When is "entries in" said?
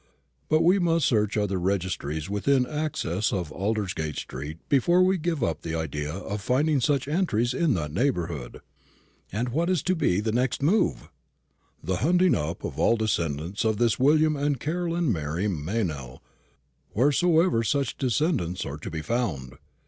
7.07-7.75